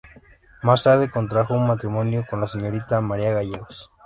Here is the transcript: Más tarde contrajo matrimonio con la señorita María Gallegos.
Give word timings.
Más 0.63 0.81
tarde 0.81 1.11
contrajo 1.11 1.55
matrimonio 1.57 2.25
con 2.27 2.41
la 2.41 2.47
señorita 2.47 3.01
María 3.01 3.33
Gallegos. 3.35 3.91